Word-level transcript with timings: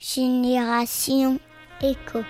Génération 0.00 1.40
Éco. 1.82 2.20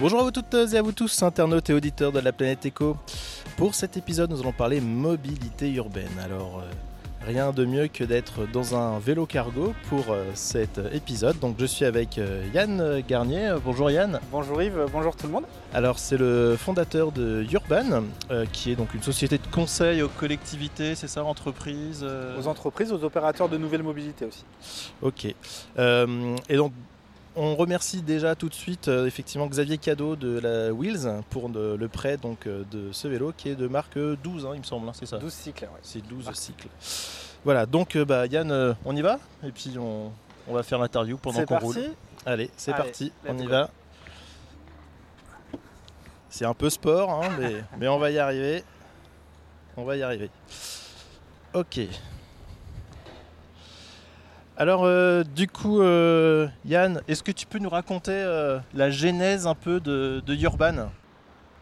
Bonjour 0.00 0.20
à 0.20 0.22
vous 0.24 0.32
toutes 0.32 0.52
et 0.54 0.76
à 0.76 0.82
vous 0.82 0.90
tous, 0.90 1.22
internautes 1.22 1.70
et 1.70 1.72
auditeurs 1.72 2.10
de 2.10 2.18
la 2.18 2.32
planète 2.32 2.66
Éco. 2.66 2.96
Pour 3.56 3.76
cet 3.76 3.96
épisode, 3.96 4.30
nous 4.30 4.40
allons 4.40 4.52
parler 4.52 4.80
mobilité 4.80 5.70
urbaine. 5.72 6.18
Alors, 6.20 6.58
euh, 6.58 6.70
rien 7.26 7.52
de 7.52 7.64
mieux 7.64 7.88
que 7.88 8.04
d'être 8.04 8.46
dans 8.52 8.74
un 8.76 8.98
vélo 8.98 9.26
cargo 9.26 9.74
pour 9.88 10.10
euh, 10.10 10.24
cet 10.34 10.80
épisode. 10.92 11.38
Donc, 11.38 11.56
je 11.58 11.66
suis 11.66 11.84
avec 11.84 12.18
euh, 12.18 12.44
Yann 12.54 13.02
Garnier. 13.06 13.48
Euh, 13.48 13.58
Bonjour 13.64 13.90
Yann. 13.90 14.20
Bonjour 14.30 14.60
Yves, 14.62 14.86
bonjour 14.92 15.14
tout 15.16 15.26
le 15.26 15.32
monde. 15.32 15.44
Alors, 15.72 15.98
c'est 15.98 16.16
le 16.16 16.56
fondateur 16.58 17.12
de 17.12 17.46
Urban, 17.52 18.04
euh, 18.30 18.44
qui 18.52 18.72
est 18.72 18.76
donc 18.76 18.94
une 18.94 19.02
société 19.02 19.38
de 19.38 19.46
conseil 19.50 20.02
aux 20.02 20.08
collectivités, 20.08 20.94
c'est 20.94 21.08
ça, 21.08 21.24
entreprises 21.24 22.00
euh, 22.02 22.38
Aux 22.40 22.46
entreprises, 22.48 22.92
aux 22.92 23.04
opérateurs 23.04 23.48
de 23.48 23.56
nouvelles 23.56 23.82
mobilités 23.82 24.24
aussi. 24.24 24.44
Ok. 25.00 25.34
Euh, 25.78 26.36
et 26.48 26.56
donc, 26.56 26.72
on 27.36 27.56
remercie 27.56 28.02
déjà 28.02 28.34
tout 28.34 28.48
de 28.48 28.54
suite 28.54 28.88
euh, 28.88 29.06
effectivement 29.06 29.46
Xavier 29.46 29.78
Cadeau 29.78 30.16
de 30.16 30.38
la 30.38 30.72
Wheels 30.72 31.22
pour 31.30 31.48
le, 31.48 31.76
le 31.76 31.88
prêt 31.88 32.16
donc, 32.16 32.46
euh, 32.46 32.64
de 32.70 32.92
ce 32.92 33.08
vélo 33.08 33.32
qui 33.36 33.48
est 33.48 33.54
de 33.54 33.68
marque 33.68 33.96
euh, 33.96 34.16
12, 34.22 34.46
hein, 34.46 34.50
il 34.54 34.58
me 34.60 34.64
semble, 34.64 34.88
hein, 34.88 34.92
c'est 34.94 35.06
ça 35.06 35.18
12 35.18 35.32
cycles, 35.32 35.64
ouais. 35.64 35.80
C'est 35.82 36.06
12 36.06 36.26
Ah. 36.28 36.34
cycles. 36.34 36.68
Voilà, 37.44 37.66
donc 37.66 37.96
euh, 37.96 38.04
bah, 38.04 38.26
Yann, 38.26 38.50
euh, 38.50 38.74
on 38.84 38.94
y 38.94 39.02
va 39.02 39.18
Et 39.44 39.50
puis 39.50 39.74
on, 39.78 40.12
on 40.48 40.54
va 40.54 40.62
faire 40.62 40.78
l'interview 40.78 41.16
pendant 41.16 41.44
qu'on 41.44 41.58
roule. 41.58 41.76
Allez, 42.26 42.50
c'est 42.56 42.72
parti, 42.72 43.12
on 43.26 43.36
y 43.38 43.44
go. 43.44 43.48
va. 43.48 43.70
C'est 46.28 46.44
un 46.46 46.54
peu 46.54 46.70
sport, 46.70 47.10
hein, 47.10 47.28
mais, 47.38 47.62
mais 47.78 47.88
on 47.88 47.98
va 47.98 48.10
y 48.10 48.18
arriver. 48.18 48.64
On 49.76 49.84
va 49.84 49.96
y 49.96 50.02
arriver. 50.02 50.30
Ok. 51.54 51.80
Alors, 54.58 54.84
euh, 54.84 55.24
du 55.24 55.48
coup, 55.48 55.80
euh, 55.80 56.46
Yann, 56.66 57.00
est-ce 57.08 57.22
que 57.22 57.32
tu 57.32 57.46
peux 57.46 57.58
nous 57.58 57.70
raconter 57.70 58.12
euh, 58.12 58.58
la 58.74 58.90
genèse 58.90 59.46
un 59.46 59.54
peu 59.54 59.80
de, 59.80 60.22
de 60.26 60.34
Urban? 60.34 60.90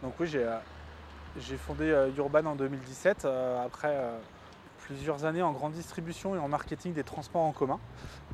Donc 0.02 0.14
oui, 0.18 0.26
j'ai 0.26 1.56
fondé 1.56 1.94
Urban 2.16 2.46
en 2.46 2.56
2017, 2.56 3.24
euh, 3.24 3.64
après 3.64 3.96
plusieurs 4.86 5.24
années 5.24 5.42
en 5.42 5.52
grande 5.52 5.72
distribution 5.72 6.34
et 6.34 6.38
en 6.38 6.48
marketing 6.48 6.92
des 6.92 7.04
transports 7.04 7.42
en 7.42 7.52
commun. 7.52 7.78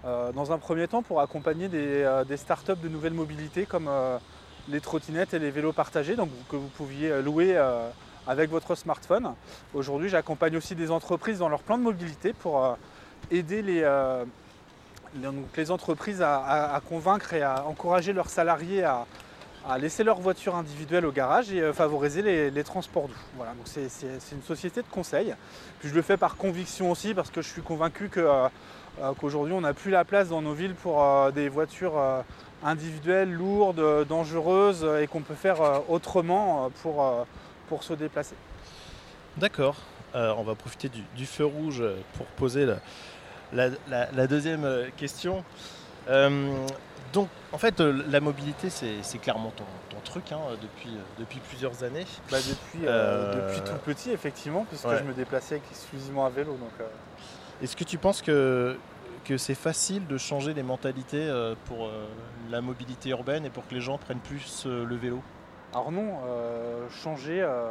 Dans 0.04 0.52
un 0.52 0.58
premier 0.58 0.86
temps, 0.86 1.02
pour 1.02 1.20
accompagner 1.20 1.68
des, 1.68 2.36
startups 2.36 2.76
de 2.80 2.88
nouvelles 2.88 3.12
mobilités 3.12 3.66
comme 3.66 3.90
les 4.68 4.80
trottinettes 4.80 5.34
et 5.34 5.38
les 5.40 5.50
vélos 5.50 5.72
partagés, 5.72 6.14
donc 6.14 6.30
que 6.48 6.54
vous 6.56 6.68
pouviez 6.68 7.20
louer 7.20 7.60
avec 8.26 8.48
votre 8.50 8.76
smartphone. 8.76 9.34
Aujourd'hui, 9.74 10.08
j'accompagne 10.08 10.56
aussi 10.56 10.76
des 10.76 10.92
entreprises 10.92 11.40
dans 11.40 11.48
leur 11.48 11.62
plan 11.62 11.76
de 11.76 11.82
mobilité 11.82 12.32
pour 12.32 12.78
aider 13.30 13.60
les- 13.62 13.84
donc 15.16 15.56
les 15.56 15.70
entreprises 15.70 16.22
à, 16.22 16.80
convaincre 16.88 17.34
et 17.34 17.42
à 17.42 17.64
encourager 17.66 18.12
leurs 18.12 18.30
salariés 18.30 18.84
à, 18.84 19.06
laisser 19.78 20.04
leur 20.04 20.20
voiture 20.20 20.54
individuelle 20.54 21.04
au 21.06 21.10
garage 21.10 21.52
et 21.52 21.60
euh, 21.60 21.72
favoriser 21.72 22.22
les, 22.22 22.64
transports 22.64 23.08
doux. 23.08 23.14
Voilà, 23.36 23.52
donc 23.54 23.66
c'est, 23.66 23.88
une 24.32 24.42
société 24.42 24.80
de 24.80 24.86
conseil. 24.86 25.34
Puis 25.80 25.88
je 25.88 25.94
le 25.94 26.02
fais 26.02 26.16
par 26.16 26.36
conviction 26.36 26.90
aussi 26.92 27.14
parce 27.14 27.30
que 27.30 27.42
je 27.42 27.48
suis 27.48 27.62
convaincu 27.62 28.08
que, 28.08 28.20
euh, 28.20 28.48
euh, 29.00 29.12
qu'aujourd'hui 29.18 29.54
on 29.54 29.62
n'a 29.62 29.74
plus 29.74 29.90
la 29.90 30.04
place 30.04 30.28
dans 30.28 30.40
nos 30.40 30.52
villes 30.52 30.74
pour 30.74 31.04
des 31.32 31.48
voitures 31.48 32.00
individuelles, 32.62 33.32
lourdes, 33.32 34.06
dangereuses 34.06 34.86
et 35.02 35.08
qu'on 35.08 35.22
peut 35.22 35.34
faire 35.34 35.82
autrement 35.90 36.70
pour, 36.82 37.26
pour 37.68 37.82
se 37.82 37.94
déplacer. 37.94 38.36
D'accord. 39.36 39.76
On 40.14 40.44
va 40.44 40.54
profiter 40.54 40.88
du, 40.88 41.02
du 41.16 41.26
feu 41.26 41.44
rouge 41.44 41.82
pour 42.14 42.24
poser 42.26 42.64
la, 42.64 42.76
la- 43.52 43.68
la- 43.88 44.10
la 44.12 44.26
deuxième 44.26 44.64
euh, 44.64 44.86
question. 44.96 45.44
Euh, 46.08 46.52
donc, 47.12 47.28
en 47.52 47.58
fait, 47.58 47.80
euh, 47.80 48.02
la 48.08 48.20
mobilité, 48.20 48.68
c'est 48.70 49.18
clairement 49.18 49.52
ton, 49.56 49.64
ton 49.90 50.00
truc 50.04 50.32
hein, 50.32 50.40
depuis, 50.60 50.90
depuis 51.18 51.40
plusieurs 51.40 51.82
années. 51.82 52.06
Bah, 52.30 52.38
depuis, 52.38 52.86
euh, 52.86 53.34
depuis 53.34 53.60
tout 53.62 53.78
petit 53.84 54.10
effectivement 54.10 54.64
puisque 54.68 54.86
ouais. 54.86 54.98
je 54.98 55.04
me 55.04 55.12
déplaçais 55.12 55.56
exclusivement 55.56 56.26
à 56.26 56.30
vélo. 56.30 56.52
Donc, 56.52 56.88
Est-ce 57.62 57.76
que 57.76 57.84
tu 57.84 57.96
penses 57.98 58.22
que, 58.22 58.76
que 59.24 59.36
c'est 59.38 59.54
facile 59.54 60.06
de 60.06 60.18
changer 60.18 60.52
les 60.52 60.62
mentalités 60.62 61.32
pour 61.64 61.90
la 62.50 62.60
mobilité 62.60 63.10
urbaine 63.10 63.46
et 63.46 63.50
pour 63.50 63.66
que 63.66 63.74
les 63.74 63.80
gens 63.80 63.98
prennent 63.98 64.18
plus 64.18 64.66
le 64.66 64.96
vélo? 64.96 65.22
Alors 65.72 65.90
non, 65.92 66.20
euh, 66.26 66.88
changer, 66.90 67.42
euh, 67.42 67.68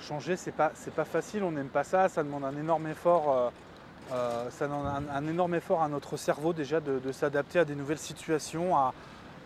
changer 0.00 0.36
c'est 0.36 0.52
pas, 0.52 0.72
c'est 0.74 0.92
pas 0.92 1.04
facile, 1.04 1.42
on 1.42 1.52
n'aime 1.52 1.68
pas 1.68 1.84
ça, 1.84 2.08
ça 2.08 2.22
demande 2.22 2.44
un 2.44 2.56
énorme 2.56 2.86
effort, 2.88 3.52
euh, 4.12 4.48
ça 4.50 4.66
demande 4.66 4.86
un, 5.12 5.26
énorme 5.26 5.54
effort 5.54 5.82
à 5.82 5.88
notre 5.88 6.16
cerveau 6.16 6.52
déjà 6.52 6.80
de, 6.80 7.12
s'adapter 7.12 7.58
à 7.58 7.64
des 7.64 7.74
nouvelles 7.74 7.98
situations, 7.98 8.74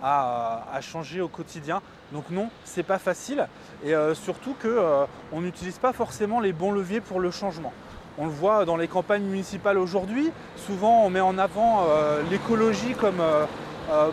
à, 0.02 0.80
changer 0.80 1.20
au 1.20 1.28
quotidien. 1.28 1.80
Donc 2.12 2.30
non, 2.30 2.50
c'est 2.64 2.82
pas 2.82 2.98
facile 2.98 3.46
et 3.84 3.94
euh, 3.94 4.14
surtout 4.14 4.54
que 4.58 4.68
euh, 4.68 5.04
n'utilise 5.32 5.78
pas 5.78 5.92
forcément 5.92 6.40
les 6.40 6.52
bons 6.52 6.72
leviers 6.72 7.00
pour 7.00 7.20
le 7.20 7.30
changement. 7.30 7.72
On 8.18 8.24
le 8.24 8.32
voit 8.32 8.64
dans 8.64 8.76
les 8.76 8.88
campagnes 8.88 9.22
municipales 9.22 9.78
aujourd'hui, 9.78 10.30
souvent 10.56 11.04
on 11.04 11.10
met 11.10 11.20
en 11.20 11.38
avant 11.38 11.86
l'écologie 12.30 12.94
comme 12.94 13.22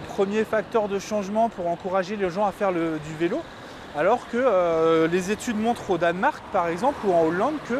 premier 0.09 0.46
facteur 0.46 0.88
de 0.88 1.00
changement 1.00 1.50
pour 1.50 1.68
encourager 1.68 2.16
les 2.16 2.29
gens 2.29 2.46
à 2.46 2.52
faire 2.52 2.72
du 2.72 3.16
vélo. 3.19 3.41
Alors 3.97 4.29
que 4.29 5.08
les 5.08 5.31
études 5.31 5.59
montrent 5.59 5.90
au 5.90 5.97
Danemark, 5.97 6.41
par 6.53 6.69
exemple, 6.69 7.00
ou 7.06 7.12
en 7.12 7.24
Hollande, 7.24 7.56
que 7.68 7.75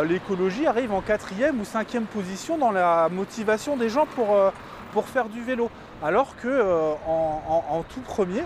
l'écologie 0.00 0.66
arrive 0.66 0.92
en 0.92 1.00
quatrième 1.00 1.60
ou 1.60 1.64
cinquième 1.64 2.04
position 2.04 2.56
dans 2.58 2.70
la 2.70 3.08
motivation 3.10 3.76
des 3.76 3.88
gens 3.88 4.06
pour, 4.06 4.34
euh, 4.34 4.50
faire 5.00 5.28
du 5.28 5.42
vélo. 5.42 5.70
Alors 6.02 6.36
que 6.36 6.48
euh, 6.48 6.92
tout 7.94 8.00
premier, 8.00 8.42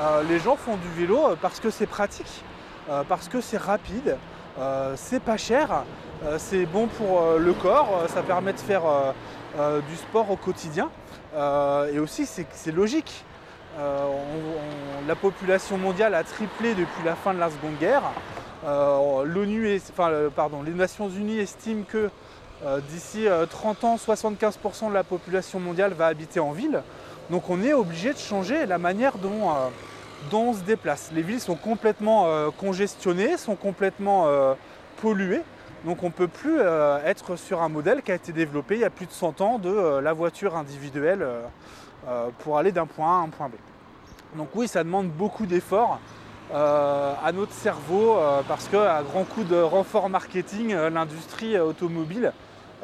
euh, 0.00 0.22
les 0.28 0.38
gens 0.38 0.56
font 0.56 0.76
du 0.76 0.88
vélo 0.88 1.24
euh, 1.24 1.36
parce 1.40 1.60
que 1.60 1.70
c'est 1.70 1.86
pratique, 1.86 2.44
euh, 2.90 3.02
parce 3.08 3.28
que 3.28 3.40
c'est 3.40 3.56
rapide, 3.56 4.18
euh, 4.58 4.94
c'est 4.96 5.20
pas 5.20 5.36
cher, 5.36 5.84
euh, 6.24 6.36
c'est 6.38 6.66
bon 6.66 6.86
pour 6.86 7.22
euh, 7.22 7.38
le 7.38 7.52
corps, 7.52 8.02
euh, 8.02 8.08
ça 8.08 8.22
permet 8.22 8.52
de 8.52 8.58
faire 8.58 8.84
euh, 8.84 9.12
euh, 9.58 9.80
du 9.88 9.96
sport 9.96 10.30
au 10.30 10.36
quotidien. 10.36 10.90
Euh, 11.34 11.92
et 11.92 11.98
aussi, 11.98 12.26
c'est 12.26 12.72
logique. 12.72 13.24
Euh, 13.78 14.06
la 15.06 15.14
population 15.14 15.78
mondiale 15.78 16.14
a 16.14 16.24
triplé 16.24 16.74
depuis 16.74 17.04
la 17.04 17.14
fin 17.14 17.34
de 17.34 17.38
la 17.38 17.50
Seconde 17.50 17.78
Guerre. 17.78 18.02
Euh, 18.66 19.24
les 20.64 20.72
Nations 20.72 21.08
Unies 21.08 21.38
estiment 21.38 21.84
que 21.84 22.10
euh, 22.64 22.80
d'ici 22.88 23.28
euh, 23.28 23.46
30 23.46 23.84
ans, 23.84 23.96
75% 23.96 24.88
de 24.88 24.94
la 24.94 25.04
population 25.04 25.60
mondiale 25.60 25.92
va 25.92 26.06
habiter 26.06 26.40
en 26.40 26.52
ville. 26.52 26.82
Donc 27.30 27.50
on 27.50 27.62
est 27.62 27.72
obligé 27.72 28.12
de 28.12 28.18
changer 28.18 28.66
la 28.66 28.78
manière 28.78 29.18
dont, 29.18 29.50
on 30.32 30.54
se 30.54 30.60
déplace. 30.60 31.10
Les 31.14 31.22
villes 31.22 31.40
sont 31.40 31.56
complètement 31.56 32.28
congestionnées, 32.56 33.36
sont 33.36 33.56
complètement 33.56 34.28
polluées. 35.02 35.42
Donc 35.84 36.02
on 36.02 36.06
ne 36.06 36.12
peut 36.12 36.28
plus 36.28 36.58
euh, 36.58 36.98
être 37.04 37.36
sur 37.36 37.62
un 37.62 37.68
modèle 37.68 38.02
qui 38.02 38.10
a 38.10 38.14
été 38.14 38.32
développé 38.32 38.76
il 38.76 38.80
y 38.80 38.84
a 38.84 38.90
plus 38.90 39.06
de 39.06 39.12
100 39.12 39.40
ans 39.40 39.58
de 39.58 39.68
euh, 39.68 40.00
la 40.00 40.12
voiture 40.12 40.56
individuelle 40.56 41.24
euh, 42.08 42.28
pour 42.38 42.58
aller 42.58 42.72
d'un 42.72 42.86
point 42.86 43.18
A 43.18 43.20
à 43.20 43.24
un 43.24 43.28
point 43.28 43.48
B. 43.48 43.52
Donc 44.36 44.48
oui, 44.54 44.68
ça 44.68 44.82
demande 44.82 45.08
beaucoup 45.08 45.46
d'efforts 45.46 45.98
à 46.52 47.32
notre 47.34 47.52
cerveau 47.52 48.18
parce 48.46 48.68
qu'à 48.68 49.02
grand 49.02 49.24
coup 49.24 49.42
de 49.42 49.56
renfort 49.56 50.08
marketing, 50.08 50.76
l'industrie 50.76 51.58
automobile 51.58 52.32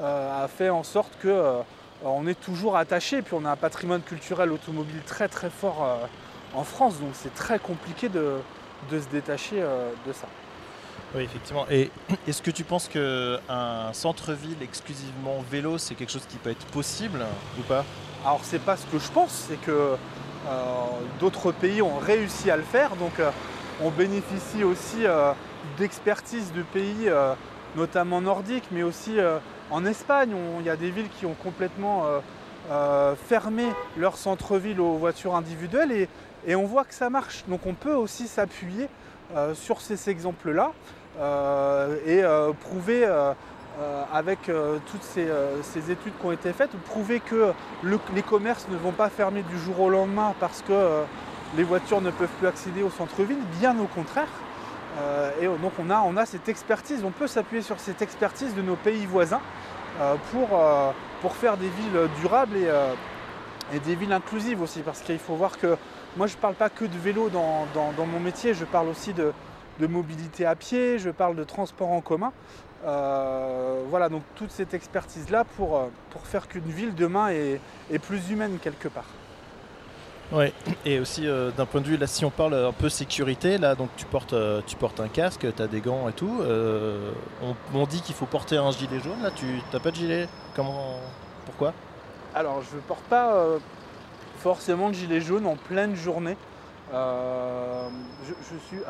a 0.02 0.48
fait 0.48 0.68
en 0.68 0.82
sorte 0.82 1.12
que 1.20 1.60
on 2.04 2.26
est 2.26 2.40
toujours 2.40 2.76
attaché. 2.76 3.22
Puis 3.22 3.34
on 3.38 3.44
a 3.44 3.50
un 3.50 3.56
patrimoine 3.56 4.02
culturel 4.02 4.50
automobile 4.50 5.02
très 5.06 5.28
très 5.28 5.50
fort 5.50 5.86
en 6.54 6.64
France, 6.64 6.98
donc 6.98 7.10
c'est 7.12 7.34
très 7.34 7.60
compliqué 7.60 8.08
de, 8.08 8.38
se 8.90 9.08
détacher 9.12 9.62
de 10.06 10.12
ça. 10.12 10.26
Oui, 11.14 11.22
effectivement. 11.24 11.66
Et 11.70 11.90
est-ce 12.26 12.40
que 12.40 12.50
tu 12.50 12.64
penses 12.64 12.88
qu'un 12.88 13.92
centre-ville 13.92 14.56
exclusivement 14.62 15.44
vélo, 15.50 15.78
c'est 15.78 15.94
quelque 15.94 16.12
chose 16.12 16.26
qui 16.28 16.38
peut 16.38 16.50
être 16.50 16.66
possible 16.66 17.24
ou 17.58 17.62
pas? 17.62 17.84
Alors 18.24 18.40
c'est 18.44 18.60
pas 18.60 18.76
ce 18.76 18.86
que 18.86 18.98
je 18.98 19.10
pense, 19.10 19.46
c'est 19.48 19.60
que 19.60 19.70
euh, 19.70 19.96
d'autres 21.20 21.52
pays 21.52 21.82
ont 21.82 21.98
réussi 21.98 22.50
à 22.50 22.56
le 22.56 22.62
faire, 22.62 22.96
donc 22.96 23.18
euh, 23.20 23.30
on 23.82 23.90
bénéficie 23.90 24.64
aussi 24.64 25.04
euh, 25.04 25.32
d'expertise 25.78 26.52
de 26.52 26.62
pays, 26.62 27.10
notamment 27.76 28.20
nordiques, 28.20 28.68
mais 28.70 28.82
aussi 28.82 29.16
en 29.70 29.84
Espagne. 29.86 30.34
Il 30.60 30.66
y 30.66 30.70
a 30.70 30.76
des 30.76 30.90
villes 30.90 31.08
qui 31.18 31.24
ont 31.26 31.34
complètement 31.34 32.04
fermé 33.28 33.64
leur 33.96 34.16
centre-ville 34.16 34.80
aux 34.80 34.96
voitures 34.96 35.36
individuelles 35.36 36.08
et, 36.46 36.54
on 36.54 36.64
voit 36.64 36.84
que 36.84 36.94
ça 36.94 37.10
marche. 37.10 37.44
Donc 37.48 37.66
on 37.66 37.74
peut 37.74 37.94
aussi 37.94 38.26
s'appuyer 38.26 38.88
sur 39.54 39.80
ces 39.80 40.10
exemples-là 40.10 40.72
et 42.06 42.22
euh, 42.24 42.52
prouver 42.52 43.04
euh, 43.04 43.32
euh, 43.80 44.04
avec 44.12 44.48
euh, 44.48 44.78
toutes 44.90 45.02
ces, 45.02 45.26
euh, 45.28 45.56
études 45.76 46.12
qui 46.20 46.26
ont 46.26 46.32
été 46.32 46.52
faites, 46.52 46.70
prouver 46.84 47.20
que 47.20 47.52
le- 47.82 47.98
les 48.14 48.22
commerces 48.22 48.66
ne 48.68 48.76
vont 48.76 48.92
pas 48.92 49.08
fermer 49.08 49.42
du 49.42 49.58
jour 49.58 49.80
au 49.80 49.88
lendemain 49.88 50.34
parce 50.40 50.60
que 50.62 50.72
euh, 50.72 51.04
les 51.56 51.64
voitures 51.64 52.00
ne 52.00 52.10
peuvent 52.10 52.28
plus 52.38 52.46
accéder 52.46 52.82
au 52.82 52.90
centre-ville, 52.90 53.40
bien 53.60 53.78
au 53.78 53.86
contraire. 53.86 54.28
Euh, 55.00 55.30
et 55.40 55.46
donc 55.46 55.72
on 55.78 55.88
a, 56.16 56.26
cette 56.26 56.48
expertise, 56.50 57.02
on 57.02 57.10
peut 57.10 57.26
s'appuyer 57.26 57.62
sur 57.62 57.80
cette 57.80 58.02
expertise 58.02 58.54
de 58.54 58.60
nos 58.60 58.76
pays 58.76 59.06
voisins 59.06 59.40
euh, 60.00 60.16
pour, 60.32 60.58
euh, 60.58 60.90
faire 61.30 61.56
des 61.56 61.68
villes 61.68 62.08
durables 62.20 62.56
euh, 62.56 62.92
et 63.74 63.78
des 63.80 63.94
villes 63.94 64.12
inclusives 64.12 64.60
aussi, 64.60 64.80
parce 64.80 65.00
qu'il 65.00 65.18
faut 65.18 65.34
voir 65.34 65.58
que 65.58 65.78
moi 66.18 66.26
je 66.26 66.36
ne 66.36 66.40
parle 66.40 66.54
pas 66.54 66.68
que 66.68 66.84
de 66.84 66.98
vélo 66.98 67.30
dans, 67.30 67.66
mon 68.06 68.20
métier, 68.20 68.52
je 68.52 68.66
parle 68.66 68.88
aussi 68.88 69.14
de, 69.14 69.32
mobilité 69.80 70.46
à 70.46 70.54
pied, 70.54 70.98
je 70.98 71.10
parle 71.10 71.36
de 71.36 71.44
transport 71.44 71.90
en 71.90 72.00
commun. 72.00 72.32
Euh, 72.84 73.82
voilà, 73.88 74.08
donc 74.08 74.22
toute 74.34 74.50
cette 74.50 74.74
expertise-là 74.74 75.44
pour, 75.56 75.76
euh, 75.76 75.86
pour 76.10 76.26
faire 76.26 76.48
qu'une 76.48 76.64
ville 76.64 76.94
demain 76.94 77.28
est, 77.28 77.60
plus 78.00 78.30
humaine 78.30 78.58
quelque 78.60 78.88
part. 78.88 79.06
Ouais, 80.32 80.52
et 80.86 80.98
aussi 80.98 81.28
euh, 81.28 81.50
d'un 81.50 81.66
point 81.66 81.80
de 81.82 81.86
vue, 81.86 81.96
là 81.96 82.06
si 82.06 82.24
on 82.24 82.30
parle 82.30 82.54
un 82.54 82.72
peu 82.72 82.88
sécurité, 82.88 83.58
là 83.58 83.74
donc 83.74 83.90
tu 83.96 84.06
portes, 84.06 84.34
tu 84.66 84.76
portes 84.76 84.98
un 84.98 85.08
casque, 85.08 85.46
tu 85.54 85.62
as 85.62 85.66
des 85.68 85.80
gants 85.80 86.08
et 86.08 86.12
tout, 86.12 86.40
on, 87.74 87.86
dit 87.86 88.00
qu'il 88.00 88.14
faut 88.14 88.26
porter 88.26 88.56
un 88.56 88.70
gilet 88.70 88.98
jaune, 88.98 89.22
là 89.22 89.30
tu 89.30 89.60
n'as 89.72 89.78
pas 89.78 89.90
de 89.90 89.96
gilet? 89.96 90.28
Comment 90.56 90.96
Pourquoi? 91.44 91.74
Alors 92.34 92.62
je 92.62 92.76
ne 92.76 92.80
porte 92.80 93.04
pas 93.04 93.44
forcément 94.38 94.88
de 94.88 94.94
gilet 94.94 95.20
jaune 95.20 95.46
en 95.46 95.56
pleine 95.56 95.94
journée. 95.94 96.36
Je, 96.92 98.58
suis, 98.68 98.82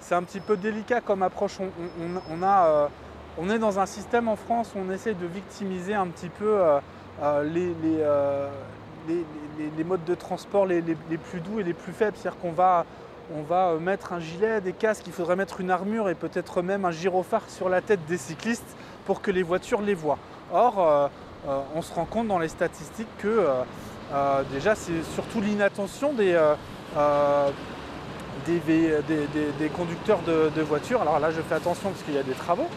c'est 0.00 0.14
un 0.14 0.22
petit 0.22 0.40
peu 0.40 0.56
délicat 0.56 1.00
comme 1.00 1.22
approche. 1.22 1.58
Euh, 1.60 2.86
on, 3.38 3.50
est 3.50 3.58
dans 3.58 3.78
un 3.78 3.86
système 3.86 4.28
en 4.28 4.36
France 4.36 4.72
où 4.74 4.78
on 4.78 4.90
essaie 4.90 5.14
de 5.14 5.26
victimiser 5.26 5.94
un 5.94 6.06
petit 6.06 6.28
peu 6.28 6.60
euh, 6.60 6.78
euh, 7.22 8.48
les, 9.08 9.84
modes 9.84 10.04
de 10.04 10.14
transport 10.14 10.66
les, 10.66 10.82
plus 10.82 11.40
doux 11.40 11.60
et 11.60 11.64
les 11.64 11.74
plus 11.74 11.92
faibles. 11.92 12.16
C'est-à-dire 12.16 12.40
qu'on 12.40 12.52
va, 12.52 12.84
on 13.34 13.42
va 13.42 13.74
mettre 13.80 14.12
un 14.12 14.20
gilet, 14.20 14.60
des 14.60 14.72
casques, 14.72 15.06
il 15.06 15.12
faudrait 15.12 15.36
mettre 15.36 15.60
une 15.60 15.70
armure 15.70 16.08
et 16.08 16.14
peut-être 16.14 16.62
même 16.62 16.84
un 16.84 16.92
gyrophare 16.92 17.48
sur 17.48 17.68
la 17.68 17.80
tête 17.80 18.04
des 18.06 18.18
cyclistes 18.18 18.76
pour 19.06 19.22
que 19.22 19.30
les 19.30 19.42
voitures 19.42 19.82
les 19.82 19.94
voient. 19.94 20.18
Or, 20.52 21.10
on 21.74 21.82
se 21.82 21.92
rend 21.92 22.04
compte 22.04 22.28
dans 22.28 22.38
les 22.38 22.48
statistiques 22.48 23.08
que 23.18 23.46
déjà 24.52 24.74
c'est 24.74 25.02
surtout 25.14 25.40
l'inattention 25.40 26.12
des 26.12 26.38
des, 28.46 29.68
conducteurs 29.74 30.20
de, 30.22 30.62
voitures. 30.62 31.02
Alors 31.02 31.18
là, 31.18 31.30
je 31.30 31.40
fais 31.40 31.54
attention 31.54 31.90
parce 31.90 32.02
qu'il 32.02 32.14
y 32.14 32.18
a 32.18 32.22
des 32.22 32.32
travaux. 32.32 32.68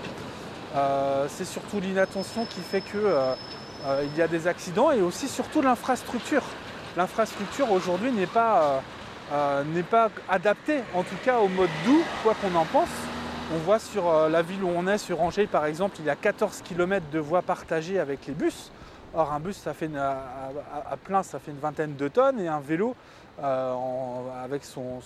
Euh, 0.76 1.26
c'est 1.30 1.46
surtout 1.46 1.80
l'inattention 1.80 2.46
qui 2.46 2.62
fait 2.62 2.82
qu'il 2.82 3.00
euh, 3.00 3.34
euh, 3.88 4.06
y 4.16 4.22
a 4.22 4.28
des 4.28 4.48
accidents 4.48 4.92
et 4.92 5.02
aussi 5.02 5.28
surtout 5.28 5.62
l'infrastructure. 5.62 6.44
L'infrastructure 6.96 7.72
aujourd'hui 7.72 8.12
n'est 8.12 8.28
pas, 8.28 8.82
n'est 9.74 9.84
pas 9.84 10.10
adaptée, 10.28 10.80
en 10.96 11.04
tout 11.04 11.16
cas 11.24 11.40
au 11.40 11.48
mode 11.48 11.70
doux, 11.86 12.04
quoi 12.24 12.36
qu'on 12.42 12.56
en 12.58 12.66
pense. 12.66 12.90
On 13.54 13.58
voit 13.60 13.80
sur 13.80 14.12
la 14.28 14.42
ville 14.42 14.64
où 14.64 14.70
on 14.76 14.88
est, 14.88 14.98
sur 14.98 15.22
Angers 15.22 15.48
par 15.48 15.66
exemple, 15.66 15.98
il 16.00 16.06
y 16.06 16.10
a 16.10 16.16
14 16.16 16.62
km 16.64 17.06
de 17.12 17.20
voies 17.20 17.44
partagées 17.44 18.00
avec 18.00 18.26
les 18.28 18.34
bus. 18.34 18.72
Or, 19.16 19.34
un 19.34 19.40
bus, 19.40 19.58
ça 19.58 19.74
fait 19.74 19.90
à, 19.98 20.98
plein, 21.04 21.24
ça 21.24 21.40
fait 21.40 21.52
une 21.52 21.58
vingtaine 21.58 21.96
de 21.96 22.08
tonnes 22.08 22.40
et 22.40 22.48
un 22.48 22.60
vélo, 22.60 22.96
euh, 23.42 23.74
avec 24.44 24.64
son, 24.64 25.02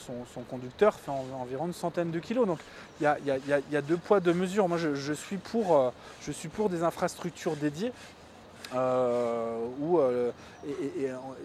conducteur, 0.50 0.96
fait 0.96 1.12
environ 1.12 1.68
une 1.68 1.74
centaine 1.74 2.12
de 2.12 2.20
kilos. 2.20 2.46
Donc, 2.46 2.60
il 3.00 3.06
y, 3.06 3.76
a, 3.76 3.82
deux 3.82 3.98
poids, 3.98 4.20
deux 4.20 4.34
mesures. 4.34 4.68
Moi, 4.68 4.78
je, 4.78 5.14
suis, 5.14 5.38
pour, 5.38 5.78
euh, 5.78 5.90
je 6.22 6.32
suis 6.32 6.50
pour 6.50 6.70
des 6.70 6.84
infrastructures 6.84 7.56
dédiées. 7.56 7.94
Euh, 8.76 10.32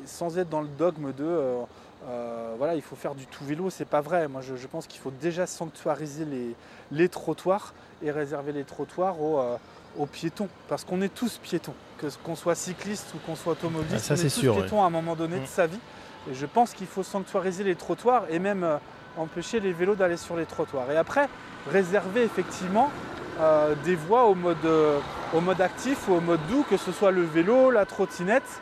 sans 0.07 0.39
être 0.39 0.49
dans 0.49 0.63
le 0.63 0.69
dogme 0.69 1.13
de 1.13 1.65
voilà, 2.57 2.75
il 2.75 2.83
faut 2.83 2.97
faire 2.97 3.15
du 3.15 3.27
tout 3.27 3.45
vélo, 3.45 3.71
c'est 3.71 3.85
pas 3.85 4.01
vrai. 4.01 4.27
Moi, 4.27 4.41
je, 4.41 4.67
pense 4.67 4.89
qu'il 4.89 5.01
faut 5.01 5.13
déjà 5.13 5.47
sanctuariser 5.47 6.25
les, 6.25 6.57
les, 6.91 7.09
trottoirs 7.09 7.73
et 8.03 8.11
réserver 8.11 8.53
les 8.53 8.65
trottoirs 8.65 9.21
aux, 9.21 9.59
aux 9.97 10.07
piétons, 10.07 10.49
parce 10.69 10.85
qu'on 10.85 11.01
est 11.03 11.13
tous 11.13 11.39
piétons, 11.39 11.75
que 11.99 12.07
qu'on 12.23 12.37
soit 12.37 12.55
cycliste 12.55 13.13
ou 13.15 13.19
qu'on 13.27 13.37
soit 13.37 13.53
automobiliste, 13.53 14.07
ah, 14.11 14.15
on 14.15 14.17
est, 14.17 14.35
tous 14.35 14.53
piétons 14.53 14.83
à 14.83 14.87
un 14.87 14.91
moment 14.91 15.17
donné 15.17 15.37
de 15.37 15.45
mm. 15.45 15.47
sa 15.47 15.67
vie. 15.67 15.81
Et 16.31 16.35
je 16.35 16.47
pense 16.47 16.73
qu'il 16.73 16.87
faut 16.87 17.03
sanctuariser 17.03 17.65
les 17.65 17.75
trottoirs 17.75 18.25
et 18.29 18.39
même 18.39 18.65
euh, 18.65 18.77
empêcher 19.17 19.61
les 19.61 19.73
vélos 19.73 19.95
d'aller 19.95 20.17
sur 20.17 20.37
les 20.37 20.47
trottoirs. 20.47 20.91
Et 20.91 20.97
après, 20.97 21.29
réserver 21.71 22.23
effectivement 22.23 22.91
euh, 23.41 23.75
des 23.85 23.95
voies 23.95 24.27
au 24.27 24.35
mode, 24.35 24.57
euh, 24.65 24.99
au 25.35 25.41
mode 25.41 25.61
actif 25.61 26.09
ou 26.09 26.15
au 26.15 26.21
mode 26.21 26.41
doux, 26.49 26.65
que 26.69 26.77
ce 26.77 26.93
soit 26.93 27.11
le 27.11 27.23
vélo, 27.23 27.71
la 27.71 27.87
trottinette, 27.87 28.61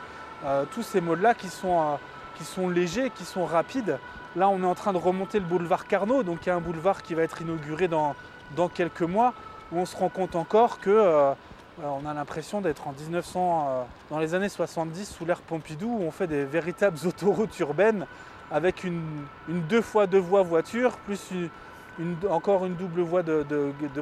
tous 0.71 0.83
ces 0.83 1.01
modes-là 1.01 1.35
qui, 1.35 1.49
sont 1.49 1.99
qui 2.39 2.45
sont 2.45 2.69
légers, 2.69 3.11
qui 3.11 3.25
sont 3.25 3.45
rapides. 3.47 3.99
Là, 4.37 4.49
on 4.49 4.63
est 4.63 4.67
en 4.67 4.77
train 4.77 4.93
de 4.93 4.99
remonter 4.99 5.41
le 5.41 5.45
boulevard 5.45 5.89
Carnot, 5.89 6.23
donc 6.23 6.47
il 6.47 6.51
y 6.51 6.53
a 6.53 6.55
un 6.55 6.61
boulevard 6.61 7.03
qui 7.03 7.15
va 7.15 7.23
être 7.23 7.43
inauguré 7.43 7.89
dans, 7.89 8.15
dans 8.55 8.69
quelques 8.69 9.03
mois 9.03 9.35
où 9.73 9.79
on 9.79 9.87
se 9.87 9.97
rend 9.97 10.09
compte 10.09 10.37
encore 10.37 10.79
que 10.81 10.91
euh, 10.91 11.35
on 11.83 12.07
a 12.07 12.15
l'impression 12.15 12.61
d'être 12.61 12.89
en 12.89 12.93
1900, 12.93 13.67
euh, 13.69 13.83
dans 14.11 14.19
les 14.19 14.35
années 14.35 14.49
70 14.49 15.05
sous 15.05 15.25
l'ère 15.25 15.43
Pompidou, 15.43 15.89
où 15.89 16.03
on 16.03 16.11
fait 16.11 16.27
des 16.27 16.45
véritables 16.45 16.99
autoroutes 17.07 17.59
urbaines 17.61 18.07
avec 18.51 18.85
une, 18.85 19.03
deux 19.49 19.83
fois 19.83 20.07
deux 20.07 20.21
voies 20.21 20.43
voiture, 20.43 20.93
plus 20.99 21.21
encore 22.31 22.65
une 22.65 22.77
double 22.77 23.01
voie 23.01 23.23
de, 23.25 23.45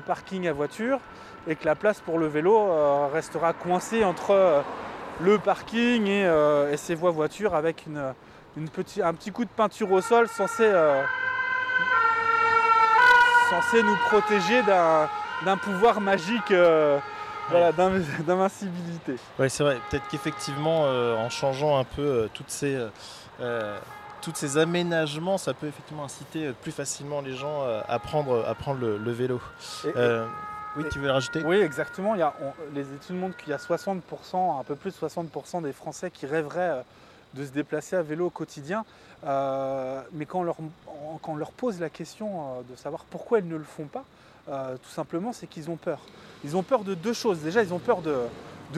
parking 0.05 0.47
à 0.49 0.53
voiture, 0.53 0.99
et 1.47 1.57
que 1.57 1.65
la 1.65 1.75
place 1.75 2.01
pour 2.01 2.19
le 2.19 2.27
vélo 2.27 2.55
euh, 2.55 3.09
restera 3.13 3.55
coincée 3.55 4.05
entre 4.05 4.63
le 5.21 5.39
parking 5.39 6.07
et, 6.07 6.77
ses 6.77 6.95
voies 6.95 7.13
voitures 7.13 7.55
avec 7.55 7.87
un 7.89 9.13
petit 9.13 9.31
coup 9.31 9.45
de 9.45 9.51
peinture 9.51 9.91
au 9.93 10.03
sol 10.03 10.29
censé 10.29 10.71
nous 13.83 13.97
protéger 14.09 14.63
d'un 14.63 15.09
d'un 15.45 15.57
pouvoir 15.57 16.01
magique. 16.01 16.51
Euh, 16.51 16.99
d'invincibilité. 18.27 19.17
Oui, 19.39 19.51
c'est 19.51 19.63
vrai. 19.63 19.79
Peut-être 19.91 20.09
qu'effectivement, 20.09 20.85
euh, 20.87 21.15
en 21.15 21.29
changeant 21.29 21.79
un 21.79 21.85
peu 21.85 22.03
euh, 22.03 22.29
toutes 22.33 22.51
ces, 22.51 22.79
toutes 24.23 24.37
ces 24.37 24.57
aménagements, 24.57 25.37
ça 25.37 25.53
peut 25.53 25.67
effectivement 25.67 26.05
inciter 26.05 26.53
plus 26.63 26.73
facilement 26.73 27.21
les 27.21 27.35
gens 27.35 27.63
à 27.87 27.99
prendre, 27.99 28.47
à 28.49 28.55
prendre 28.55 28.81
le, 28.81 29.13
vélo. 29.13 29.41
oui, 29.85 30.85
tu 30.91 30.99
veux 30.99 31.07
le 31.07 31.13
rajouter? 31.13 31.43
Oui, 31.45 31.57
exactement. 31.59 32.15
Il 32.15 32.21
y 32.21 32.23
a, 32.23 32.33
les 32.75 32.91
études 32.95 33.17
montrent 33.17 33.37
qu'il 33.37 33.51
y 33.51 33.53
a 33.53 33.59
60%, 33.59 34.61
un 34.61 34.65
peu 34.65 34.77
plus 34.77 34.99
de 34.99 35.07
60% 35.07 35.63
des 35.63 35.75
Français 35.75 36.11
qui 36.11 36.25
rêveraient 36.25 36.83
de 37.35 37.45
se 37.45 37.51
déplacer 37.51 37.97
à 37.97 38.03
vélo 38.03 38.27
au 38.27 38.31
quotidien. 38.31 38.87
Mais 39.25 40.27
quand 40.27 40.45
on 41.29 41.37
leur 41.37 41.53
pose 41.53 41.81
la 41.81 41.91
question 41.91 42.63
de 42.69 42.77
savoir 42.77 43.05
pourquoi 43.05 43.39
ils 43.39 43.49
ne 43.49 43.57
le 43.57 43.65
font 43.65 43.87
pas, 43.87 44.05
euh, 44.51 44.77
tout 44.77 44.91
simplement, 44.91 45.33
c'est 45.33 45.47
qu'ils 45.47 45.71
ont 45.71 45.77
peur. 45.77 46.01
Ils 46.45 46.57
ont 46.57 46.63
peur 46.63 46.85
de 46.85 46.95
deux 46.95 47.13
choses. 47.13 47.39
Déjà, 47.41 47.63
ils 47.63 47.73
ont 47.73 47.79
peur 47.79 48.03
de, 48.03 48.27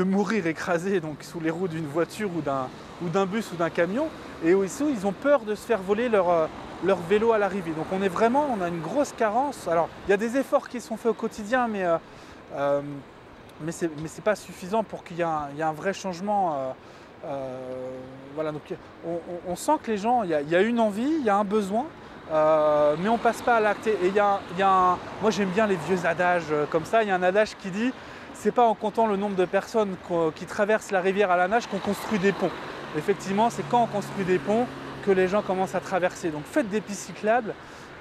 mourir 0.05 0.47
écrasés 0.47 1.01
donc, 1.01 1.23
sous 1.23 1.41
les 1.41 1.51
roues 1.51 1.69
d'une 1.69 1.87
voiture 1.87 2.31
ou 2.37 3.09
d'un 3.09 3.27
bus 3.27 3.51
ou 3.53 3.57
d'un 3.57 3.71
camion. 3.71 4.09
Et 4.45 4.55
aussi, 4.55 4.85
ils 4.89 5.07
ont 5.07 5.13
peur 5.13 5.41
de 5.41 5.55
se 5.55 5.67
faire 5.67 5.81
voler 5.81 6.09
leur, 6.09 6.31
euh, 6.31 6.47
leur 6.85 6.99
vélo 6.99 7.33
à 7.33 7.39
l'arrivée. 7.39 7.73
Donc 7.73 7.87
on 7.93 8.03
est 8.03 8.09
vraiment, 8.09 8.47
on 8.57 8.61
a 8.61 8.69
une 8.69 8.81
grosse 8.81 9.13
carence. 9.13 9.67
Alors, 9.69 9.89
il 10.07 10.11
y 10.11 10.15
a 10.15 10.19
des 10.19 10.37
efforts 10.37 10.69
qui 10.69 10.81
sont 10.81 10.97
faits 10.97 11.11
au 11.11 11.15
quotidien, 11.15 11.67
mais, 11.67 11.85
euh, 12.55 12.81
mais 13.63 13.73
ce 13.73 13.87
n'est 13.87 14.23
pas 14.23 14.37
suffisant 14.37 14.85
pour 14.85 15.03
qu'il 15.03 15.17
y, 15.17 15.23
ait 15.23 15.63
un 15.63 15.73
vrai 15.73 15.93
changement. 15.93 16.75
Voilà, 18.35 18.53
donc 18.53 18.63
on, 19.49 19.57
sent 19.57 19.73
que 19.83 19.91
les 19.91 19.97
gens, 19.97 20.23
il 20.23 20.31
y, 20.31 20.57
a 20.57 20.61
une 20.61 20.79
envie, 20.79 21.11
il 21.21 21.25
y 21.25 21.31
a 21.31 21.37
un 21.37 21.45
besoin. 21.45 21.87
Euh, 22.33 22.97
mais 22.99 23.09
on 23.09 23.19
passe 23.19 23.43
pas 23.43 23.57
à 23.57 23.61
l'acte. 23.61 23.87
Et 23.87 23.97
il 24.03 24.15
y 24.15 24.21
a, 24.21 24.41
moi 25.23 25.31
j'aime 25.31 25.51
bien 25.51 25.67
les 25.67 25.77
vieux 25.77 26.05
adages 26.05 26.51
euh, 26.51 26.67
comme 26.67 26.85
ça. 26.85 27.03
Il 27.03 27.09
y 27.09 27.13
a 27.13 27.15
un 27.15 27.23
adage 27.23 27.57
qui 27.57 27.71
dit 27.71 27.93
c'est 28.35 28.53
pas 28.53 28.67
en 28.67 28.75
comptant 28.75 29.07
le 29.07 29.17
nombre 29.17 29.37
de 29.37 29.45
personnes 29.47 29.97
qui 30.35 30.45
traversent 30.45 30.91
la 30.91 31.01
rivière 31.01 31.31
à 31.31 31.37
la 31.37 31.49
nage 31.49 31.67
qu'on 31.69 31.79
construit 31.79 32.19
des 32.19 32.33
ponts. 32.33 32.51
Effectivement, 32.97 33.49
c'est 33.49 33.67
quand 33.69 33.83
on 33.83 33.87
construit 33.87 34.25
des 34.25 34.39
ponts 34.39 34.67
que 35.05 35.11
les 35.11 35.29
gens 35.29 35.41
commencent 35.41 35.75
à 35.75 35.81
traverser. 35.81 36.31
Donc 36.31 36.43
faites 36.45 36.69
des 36.69 36.83
pistes 36.83 37.07
cyclables 37.07 37.55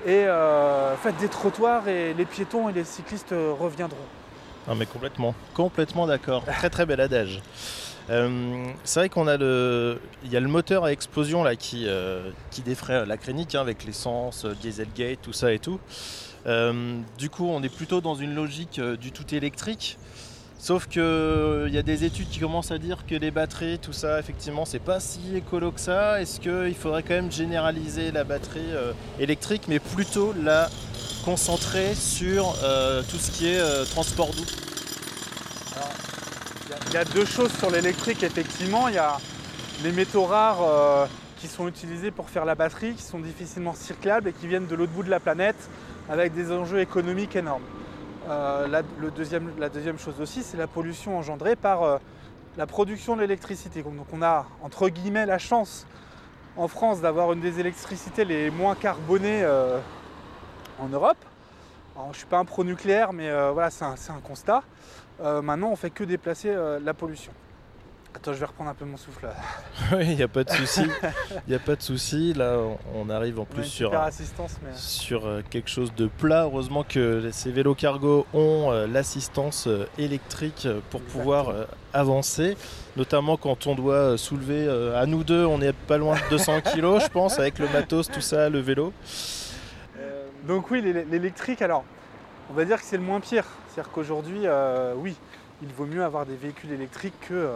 et 0.06 0.26
euh, 0.26 0.96
faites 0.98 1.18
des 1.18 1.30
trottoirs 1.30 1.88
et 1.88 2.14
les 2.14 2.26
piétons 2.26 2.68
et 2.68 2.74
les 2.74 2.84
cyclistes 2.84 3.34
reviendront. 3.60 3.98
Non 4.68 4.76
mais 4.76 4.88
complètement, 4.88 5.36
complètement 5.54 6.08
d'accord. 6.08 6.44
très 6.46 6.70
très 6.70 6.86
bel 6.86 7.00
adage. 7.00 7.42
Euh, 8.10 8.68
c'est 8.84 9.00
vrai 9.00 9.10
qu'on 9.10 9.28
a 9.28 9.38
le, 9.38 10.00
il 10.24 10.32
y 10.32 10.38
a 10.38 10.40
le 10.40 10.48
moteur 10.48 10.84
à 10.84 10.92
explosion 10.92 11.44
là 11.44 11.56
qui, 11.56 11.86
euh, 11.88 12.30
qui 12.52 12.62
défraie 12.62 13.06
la 13.06 13.18
crénique 13.18 13.56
hein, 13.56 13.62
avec 13.62 13.84
l'essence, 13.84 14.46
euh, 14.46 14.54
Dieselgate, 14.62 15.20
tout 15.22 15.34
ça 15.34 15.52
et 15.52 15.60
tout. 15.60 15.80
du 17.18 17.30
coup, 17.30 17.48
on 17.48 17.64
est 17.64 17.76
plutôt 17.76 18.02
dans 18.02 18.16
une 18.16 18.36
logique 18.36 18.80
du 18.80 19.12
tout 19.12 19.34
électrique. 19.34 19.98
Sauf 20.58 20.88
qu'il 20.88 21.02
y 21.02 21.78
a 21.78 21.82
des 21.84 22.06
études 22.06 22.30
qui 22.30 22.40
commencent 22.40 22.72
à 22.72 22.78
dire 22.78 23.06
que 23.06 23.14
les 23.14 23.30
batteries, 23.30 23.78
tout 23.78 23.94
ça, 23.94 24.20
effectivement, 24.20 24.66
c'est 24.66 24.80
pas 24.80 25.00
si 25.00 25.36
écolo 25.36 25.72
que 25.72 25.80
ça. 25.80 26.22
Est-ce 26.22 26.40
qu'il 26.40 26.76
faudrait 26.76 27.04
quand 27.04 27.14
même 27.14 27.32
généraliser 27.32 28.12
la 28.12 28.24
batterie 28.24 28.74
électrique, 29.20 29.64
mais 29.68 29.80
plutôt 29.80 30.34
la 30.44 30.70
concentrer 31.24 31.94
sur 31.94 32.54
tout 33.10 33.18
ce 33.18 33.32
qui 33.32 33.48
est 33.48 33.86
transport 33.92 34.32
doux? 34.32 34.75
Il 36.88 36.94
y 36.94 36.98
a 36.98 37.06
deux 37.06 37.26
choses 37.26 37.52
sur 37.52 37.70
l'électrique, 37.70 38.24
effectivement. 38.24 38.88
Il 38.88 38.96
y 38.96 39.00
a 39.00 39.18
les 39.84 39.92
métaux 39.92 40.26
rares 40.26 40.62
euh, 40.62 41.06
qui 41.38 41.48
sont 41.48 41.68
utilisés 41.68 42.12
pour 42.12 42.30
faire 42.30 42.46
la 42.46 42.56
batterie, 42.56 42.94
qui 42.94 43.04
sont 43.04 43.20
difficilement 43.20 43.74
cyclables 43.74 44.30
et 44.30 44.34
qui 44.34 44.48
viennent 44.48 44.68
de 44.68 44.76
l'autre 44.76 44.92
bout 44.92 45.04
de 45.04 45.10
la 45.10 45.20
planète 45.20 45.70
avec 46.10 46.34
des 46.34 46.52
enjeux 46.52 46.80
économiques 46.80 47.36
énormes. 47.36 47.64
Euh, 48.30 48.68
la, 48.68 48.82
deuxième, 49.12 50.00
chose 50.00 50.20
aussi, 50.22 50.44
c'est 50.44 50.58
la 50.58 50.68
pollution 50.68 51.18
engendrée 51.18 51.56
par, 51.56 51.84
euh, 51.84 51.98
la 52.58 52.66
production 52.66 53.16
de 53.16 53.22
l'électricité. 53.22 53.84
Donc 53.84 54.08
on 54.14 54.22
a 54.22 54.46
entre 54.64 54.90
guillemets 54.90 55.26
la 55.26 55.38
chance 55.38 55.86
en 56.56 56.68
France 56.68 57.02
d'avoir 57.02 57.34
une 57.34 57.42
des 57.42 57.60
électricités 57.60 58.24
les 58.24 58.50
moins 58.50 58.76
carbonées 58.76 59.46
en 60.80 60.88
Europe. 60.88 61.18
je 61.98 62.08
ne 62.08 62.14
suis 62.14 62.26
pas 62.26 62.38
un 62.38 62.46
pro-nucléaire, 62.46 63.12
mais 63.12 63.30
voilà, 63.52 63.70
c'est 63.70 63.84
un, 63.84 64.22
constat. 64.24 64.64
Euh, 65.22 65.42
maintenant, 65.42 65.70
on 65.72 65.76
fait 65.76 65.90
que 65.90 66.04
déplacer 66.04 66.56
la 66.82 66.94
pollution. 66.94 67.32
Attends, 68.14 68.32
je 68.32 68.40
vais 68.40 68.46
reprendre 68.46 68.70
un 68.70 68.74
peu 68.74 68.86
mon 68.86 68.96
souffle. 68.96 69.28
oui, 69.92 70.06
il 70.08 70.16
n'y 70.16 70.24
a 70.24 70.30
pas 70.30 70.46
de 70.46 70.50
souci. 70.50 70.84
Il 71.48 71.50
n'y 71.50 71.56
a 71.56 71.60
pas 71.60 71.76
de 71.76 71.82
souci. 71.82 72.34
Là, 72.34 72.58
on 72.94 73.10
arrive 73.10 73.40
en 73.40 73.46
plus 73.46 73.66
sur, 73.66 73.92
sur 74.74 75.28
quelque 75.50 75.70
chose 75.70 75.94
de 75.96 76.08
plat. 76.08 76.44
Heureusement 76.44 76.84
que 76.84 77.30
ces 77.32 77.52
vélos 77.52 77.76
cargo 77.76 78.26
ont 78.34 78.72
l'assistance 78.88 79.68
électrique 79.98 80.66
pour 80.90 81.02
pouvoir 81.02 81.54
avancer 81.94 82.56
notamment 82.96 83.38
quand 83.38 83.68
on 83.68 83.76
doit 83.76 84.18
soulever, 84.18 84.66
euh, 84.68 85.00
à 85.00 85.06
nous 85.06 85.24
deux, 85.24 85.46
on 85.46 85.62
est 85.62 85.74
pas 85.74 85.98
loin 85.98 86.16
de 86.16 86.30
200 86.30 86.62
kg, 86.62 87.00
je 87.00 87.08
pense, 87.10 87.40
avec 87.40 87.60
le 87.60 87.68
matos, 87.70 88.10
tout 88.10 88.22
ça, 88.22 88.50
le 88.50 88.60
vélo. 88.60 88.94
Euh, 90.00 90.28
donc 90.48 90.72
oui, 90.72 90.82
l'électrique, 90.82 91.62
alors, 91.62 91.84
on 92.50 92.54
va 92.54 92.66
dire 92.66 92.78
que 92.78 92.86
c'est 92.86 92.98
le 92.98 93.04
moins 93.04 93.20
pire. 93.20 93.46
C'est-à-dire 93.76 93.92
qu'aujourd'hui, 93.92 94.42
euh, 94.46 94.94
oui, 94.96 95.16
il 95.62 95.68
vaut 95.74 95.86
mieux 95.86 96.04
avoir 96.04 96.26
des 96.26 96.36
véhicules 96.36 96.72
électriques 96.72 97.20
que, 97.28 97.50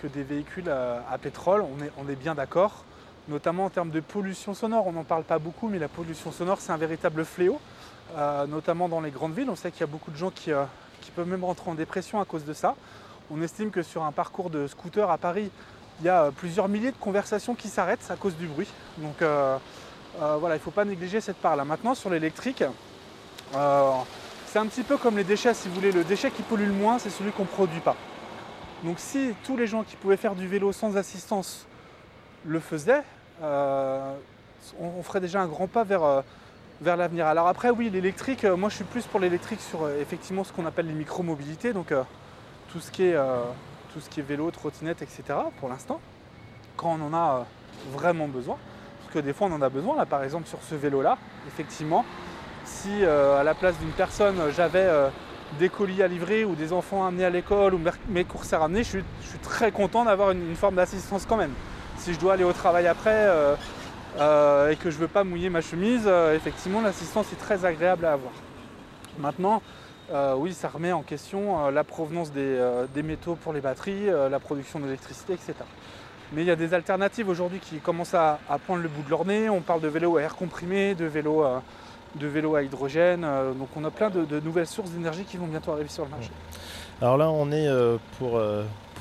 que 0.00 0.08
des 0.08 0.24
véhicules 0.24 0.68
à, 0.68 1.16
pétrole, 1.18 1.62
on 1.62 1.84
est, 1.84 1.90
on 1.98 2.08
est 2.08 2.16
bien 2.16 2.34
d'accord. 2.34 2.84
Notamment 3.28 3.66
en 3.66 3.70
termes 3.70 3.90
de 3.90 4.00
pollution 4.00 4.54
sonore, 4.54 4.88
on 4.88 4.92
n'en 4.92 5.04
parle 5.04 5.22
pas 5.22 5.38
beaucoup, 5.38 5.68
mais 5.68 5.78
la 5.78 5.86
pollution 5.86 6.32
sonore, 6.32 6.58
c'est 6.60 6.72
un 6.72 6.76
véritable 6.76 7.24
fléau, 7.24 7.60
notamment 8.48 8.88
dans 8.88 9.00
les 9.00 9.12
grandes 9.12 9.34
villes. 9.34 9.48
On 9.48 9.54
sait 9.54 9.70
qu'il 9.70 9.82
y 9.82 9.84
a 9.84 9.86
beaucoup 9.86 10.10
de 10.10 10.16
gens 10.16 10.30
qui, 10.30 10.50
qui 11.00 11.10
peuvent 11.12 11.28
même 11.28 11.44
rentrer 11.44 11.70
en 11.70 11.74
dépression 11.74 12.20
à 12.20 12.24
cause 12.24 12.44
de 12.44 12.52
ça. 12.52 12.74
On 13.30 13.40
estime 13.40 13.70
que 13.70 13.82
sur 13.82 14.02
un 14.02 14.12
parcours 14.12 14.50
de 14.50 14.66
scooter 14.66 15.08
à 15.08 15.18
Paris, 15.18 15.50
il 16.00 16.06
y 16.06 16.08
a 16.08 16.24
euh, 16.24 16.30
plusieurs 16.30 16.68
milliers 16.68 16.90
de 16.90 16.96
conversations 16.96 17.54
qui 17.54 17.68
s'arrêtent 17.68 18.10
à 18.10 18.16
cause 18.16 18.36
du 18.36 18.46
bruit. 18.46 18.68
Donc 18.98 19.22
euh, 19.22 19.56
euh, 20.20 20.36
voilà, 20.38 20.56
il 20.56 20.58
ne 20.58 20.62
faut 20.62 20.70
pas 20.70 20.84
négliger 20.84 21.20
cette 21.20 21.36
part-là. 21.36 21.64
Maintenant, 21.64 21.94
sur 21.94 22.10
l'électrique, 22.10 22.64
c'est 24.52 24.58
un 24.58 24.66
petit 24.66 24.82
peu 24.82 24.98
comme 24.98 25.16
les 25.16 25.24
déchets, 25.24 25.54
si 25.54 25.68
vous 25.68 25.74
voulez. 25.74 25.92
Le 25.92 26.04
déchet 26.04 26.30
qui 26.30 26.42
pollue 26.42 26.66
le 26.66 26.74
moins, 26.74 26.98
c'est 26.98 27.08
celui 27.08 27.32
qu'on 27.32 27.44
ne 27.44 27.48
produit 27.48 27.80
pas. 27.80 27.96
Donc 28.84 28.98
si 28.98 29.32
tous 29.44 29.56
les 29.56 29.66
gens 29.66 29.82
qui 29.82 29.96
pouvaient 29.96 30.18
faire 30.18 30.34
du 30.34 30.46
vélo 30.46 30.72
sans 30.72 30.98
assistance 30.98 31.66
le 32.44 32.60
faisaient, 32.60 33.02
on, 33.40 35.02
ferait 35.02 35.20
déjà 35.20 35.40
un 35.40 35.46
grand 35.46 35.68
pas 35.68 35.84
vers, 35.84 36.22
vers 36.82 36.98
l'avenir. 36.98 37.26
Alors 37.26 37.48
après, 37.48 37.70
oui, 37.70 37.88
l'électrique, 37.88 38.44
moi 38.44 38.68
je 38.68 38.74
suis 38.74 38.84
plus 38.84 39.06
pour 39.06 39.20
l'électrique 39.20 39.60
sur 39.60 39.88
effectivement 39.88 40.44
ce 40.44 40.52
qu'on 40.52 40.66
appelle 40.66 40.86
les 40.86 40.92
micro-mobilités. 40.92 41.72
Donc 41.72 41.94
tout 42.72 42.80
ce 42.80 42.90
qui 42.90 43.04
est, 43.04 43.14
euh, 43.14 43.42
tout 43.92 44.00
ce 44.00 44.08
qui 44.08 44.20
est 44.20 44.22
vélo, 44.22 44.50
trottinette, 44.50 45.02
etc. 45.02 45.22
pour 45.60 45.68
l'instant, 45.68 46.00
quand 46.76 46.98
on 46.98 47.06
en 47.06 47.14
a 47.14 47.36
euh, 47.36 47.42
vraiment 47.90 48.28
besoin. 48.28 48.58
Parce 49.00 49.14
que 49.14 49.18
des 49.18 49.32
fois 49.32 49.48
on 49.48 49.52
en 49.52 49.62
a 49.62 49.68
besoin, 49.68 49.96
là 49.96 50.06
par 50.06 50.24
exemple 50.24 50.48
sur 50.48 50.62
ce 50.62 50.74
vélo-là, 50.74 51.18
effectivement, 51.48 52.04
si 52.64 53.04
euh, 53.04 53.40
à 53.40 53.44
la 53.44 53.54
place 53.54 53.78
d'une 53.78 53.90
personne 53.90 54.36
j'avais 54.54 54.88
des 55.58 55.68
colis 55.68 56.02
à 56.02 56.08
livrer 56.08 56.44
ou 56.44 56.54
des 56.54 56.72
enfants 56.72 57.04
à 57.04 57.08
amener 57.08 57.24
à 57.24 57.30
l'école 57.30 57.74
ou 57.74 57.80
mes 58.08 58.24
courses 58.24 58.52
à 58.52 58.58
ramener, 58.58 58.84
je 58.84 58.88
suis, 58.88 59.04
très 59.42 59.70
content 59.70 60.04
d'avoir 60.04 60.30
une, 60.30 60.56
forme 60.56 60.76
d'assistance 60.76 61.26
quand 61.26 61.36
même. 61.36 61.52
Si 61.98 62.14
je 62.14 62.18
dois 62.18 62.34
aller 62.34 62.44
au 62.44 62.52
travail 62.52 62.86
après 62.86 63.28
et 64.16 64.76
que 64.76 64.90
je 64.90 64.96
ne 64.96 65.00
veux 65.00 65.08
pas 65.08 65.24
mouiller 65.24 65.50
ma 65.50 65.60
chemise, 65.60 66.08
effectivement 66.34 66.80
l'assistance 66.80 67.32
est 67.32 67.36
très 67.36 67.64
agréable 67.64 68.06
à 68.06 68.12
avoir. 68.12 68.32
Maintenant, 69.18 69.62
euh, 70.10 70.34
oui, 70.36 70.52
ça 70.52 70.68
remet 70.68 70.92
en 70.92 71.02
question 71.02 71.66
euh, 71.66 71.70
la 71.70 71.84
provenance 71.84 72.32
des, 72.32 72.40
euh, 72.40 72.86
métaux 73.02 73.34
pour 73.34 73.52
les 73.52 73.60
batteries, 73.60 74.06
la 74.06 74.38
production 74.38 74.78
d'électricité, 74.80 75.34
etc. 75.34 75.54
Mais 76.32 76.42
il 76.42 76.46
y 76.46 76.50
a 76.50 76.56
des 76.56 76.74
alternatives 76.74 77.28
aujourd'hui 77.28 77.58
qui 77.58 77.78
commencent 77.78 78.14
à, 78.14 78.38
prendre 78.64 78.82
le 78.82 78.88
bout 78.88 79.02
de 79.02 79.10
leur 79.10 79.24
nez. 79.24 79.48
On 79.48 79.60
parle 79.60 79.80
de 79.80 79.88
vélos 79.88 80.16
à 80.16 80.22
air 80.22 80.34
comprimé, 80.34 80.94
de 80.94 81.04
vélos, 81.04 81.44
de 82.14 82.56
à 82.56 82.62
hydrogène. 82.62 83.22
donc 83.58 83.68
on 83.76 83.84
a 83.84 83.90
plein 83.90 84.10
de, 84.10 84.40
nouvelles 84.40 84.66
sources 84.66 84.90
d'énergie 84.90 85.24
qui 85.24 85.36
vont 85.36 85.46
bientôt 85.46 85.72
arriver 85.72 85.88
sur 85.88 86.04
le 86.04 86.10
marché. 86.10 86.30
Alors 87.00 87.16
là, 87.16 87.30
on 87.30 87.50
est 87.50 87.68
pour 88.18 88.40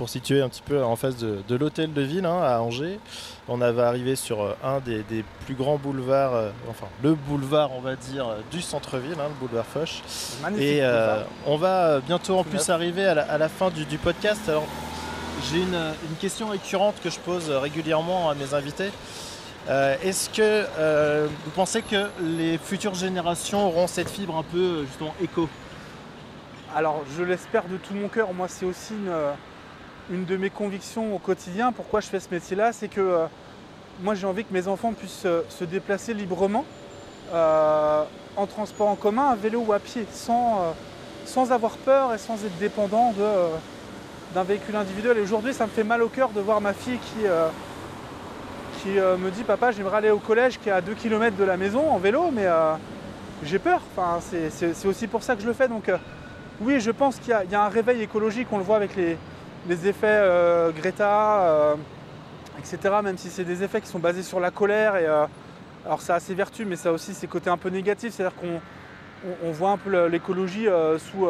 pour 0.01 0.09
situer 0.09 0.41
un 0.41 0.49
petit 0.49 0.63
peu 0.63 0.83
en 0.83 0.95
face 0.95 1.15
de, 1.17 1.55
l'hôtel 1.55 1.93
de 1.93 2.01
ville 2.01 2.25
hein, 2.25 2.41
à 2.41 2.59
Angers. 2.59 2.99
On 3.47 3.61
avait 3.61 3.83
arrivé 3.83 4.15
sur 4.15 4.41
euh, 4.41 4.55
un 4.63 4.79
des, 4.79 5.03
plus 5.45 5.53
grands 5.53 5.77
boulevards, 5.77 6.33
euh, 6.33 6.49
enfin 6.71 6.87
le 7.03 7.13
boulevard 7.13 7.69
on 7.77 7.81
va 7.81 7.95
dire 7.95 8.25
du 8.49 8.63
centre-ville, 8.63 9.17
hein, 9.19 9.29
le 9.29 9.39
boulevard 9.39 9.67
Foch. 9.67 10.01
Et 10.57 10.79
euh, 10.81 11.21
on 11.45 11.55
va 11.55 11.99
bientôt 11.99 12.39
en 12.39 12.43
plus 12.43 12.71
arriver 12.71 13.05
à 13.05 13.37
la, 13.37 13.47
fin 13.47 13.69
du, 13.69 13.85
podcast. 13.99 14.41
Alors 14.47 14.65
j'ai 15.51 15.59
une, 15.59 15.93
question 16.19 16.47
récurrente 16.47 16.95
que 17.03 17.11
je 17.11 17.19
pose 17.19 17.51
régulièrement 17.51 18.31
à 18.31 18.33
mes 18.33 18.55
invités. 18.55 18.89
Est-ce 19.69 20.29
que 20.29 21.27
vous 21.45 21.51
pensez 21.51 21.81
que 21.81 22.09
les 22.21 22.57
futures 22.57 22.95
générations 22.95 23.67
auront 23.67 23.87
cette 23.87 24.09
fibre 24.09 24.37
un 24.37 24.43
peu 24.43 24.85
justement 24.85 25.13
éco? 25.21 25.47
Alors 26.75 27.03
je 27.17 27.23
l'espère 27.23 27.65
de 27.65 27.77
tout 27.77 27.93
mon 27.93 28.07
cœur. 28.07 28.33
Moi 28.33 28.47
c'est 28.47 28.65
aussi 28.65 28.95
une 30.11 30.25
de 30.25 30.37
mes 30.37 30.49
convictions 30.49 31.15
au 31.15 31.19
quotidien, 31.19 31.71
pourquoi 31.71 32.01
je 32.01 32.07
fais 32.07 32.19
ce 32.19 32.27
métier-là, 32.31 32.73
c'est 32.73 32.89
que 32.89 32.99
euh, 33.01 33.25
moi 34.01 34.13
j'ai 34.13 34.27
envie 34.27 34.43
que 34.43 34.53
mes 34.53 34.67
enfants 34.67 34.93
puissent 34.93 35.23
euh, 35.25 35.41
se 35.49 35.63
déplacer 35.63 36.13
librement 36.13 36.65
euh, 37.33 38.03
en 38.35 38.45
transport 38.45 38.89
en 38.89 38.95
commun, 38.95 39.29
à 39.29 39.35
vélo 39.35 39.63
ou 39.65 39.73
à 39.73 39.79
pied, 39.79 40.05
sans, 40.11 40.73
sans 41.25 41.51
avoir 41.51 41.77
peur 41.77 42.13
et 42.13 42.17
sans 42.17 42.35
être 42.45 42.57
dépendant 42.59 43.13
d'un 44.33 44.43
véhicule 44.43 44.75
individuel. 44.75 45.17
Et 45.17 45.21
aujourd'hui, 45.21 45.53
ça 45.53 45.65
me 45.65 45.71
fait 45.71 45.83
mal 45.83 46.01
au 46.01 46.07
cœur 46.07 46.29
de 46.29 46.39
voir 46.39 46.61
ma 46.61 46.73
fille 46.73 46.97
qui, 46.97 47.25
qui 48.81 48.89
me 48.89 49.29
dit 49.29 49.43
Papa, 49.43 49.71
j'aimerais 49.71 49.97
aller 49.97 50.09
au 50.09 50.19
collège 50.19 50.59
qui 50.59 50.69
est 50.69 50.71
à 50.71 50.81
2 50.81 50.93
km 50.93 51.35
de 51.37 51.43
la 51.43 51.57
maison 51.57 51.89
en 51.89 51.97
vélo, 51.97 52.31
mais 52.31 52.47
j'ai 53.43 53.59
peur. 53.59 53.81
Enfin, 53.95 54.19
c'est 54.21 54.85
aussi 54.85 55.07
pour 55.07 55.23
ça 55.23 55.35
que 55.35 55.41
je 55.41 55.47
le 55.47 55.53
fais. 55.53 55.67
Donc, 55.67 55.89
oui, 56.61 56.79
je 56.79 56.91
pense 56.91 57.17
qu'il 57.17 57.35
y, 57.49 57.55
a 57.55 57.63
un 57.63 57.69
réveil 57.69 58.03
écologique, 58.03 58.47
on 58.51 58.59
le 58.59 58.63
voit 58.63 58.75
avec 58.75 58.95
les, 58.95 59.17
effets 59.87 60.05
euh, 60.05 60.69
Greta, 60.71 61.41
euh, 61.41 61.75
etc. 62.59 62.95
Même 63.03 63.17
si 63.17 63.29
c'est 63.29 63.43
des 63.43 63.63
effets 63.63 63.81
qui 63.81 63.87
sont 63.87 63.97
basés 63.97 64.21
sur 64.21 64.39
la 64.39 64.51
colère. 64.51 64.95
Et, 64.95 65.07
euh, 65.07 65.25
alors 65.85 66.01
ça 66.01 66.15
a 66.15 66.19
ses 66.19 66.35
vertus, 66.35 66.67
mais 66.67 66.75
ça 66.75 66.91
aussi 66.91 67.15
ses 67.15 67.25
côtés 67.25 67.49
un 67.49 67.57
peu 67.57 67.69
négatifs. 67.69 68.13
C'est-à-dire 68.13 68.37
qu'on 68.39 69.51
voit 69.51 69.71
un 69.71 69.77
peu 69.77 70.05
l'écologie 70.05 70.67
sous 70.99 71.27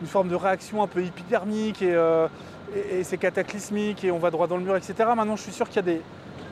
une 0.00 0.06
forme 0.06 0.28
de 0.28 0.34
réaction 0.34 0.82
un 0.82 0.86
peu 0.86 1.02
hypodermique 1.02 1.82
et, 1.82 3.02
c'est 3.02 3.18
cataclysmique 3.18 4.02
et 4.04 4.10
on 4.10 4.18
va 4.18 4.30
droit 4.30 4.46
dans 4.46 4.56
le 4.56 4.62
mur, 4.62 4.76
etc. 4.76 4.94
Maintenant, 5.14 5.36
je 5.36 5.42
suis 5.42 5.52
sûr 5.52 5.68
qu'il 5.68 5.76
y, 5.76 5.78
a 5.80 5.82
des 5.82 6.00